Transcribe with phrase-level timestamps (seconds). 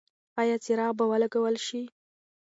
[0.41, 1.81] ایا څراغ به ولګول شي؟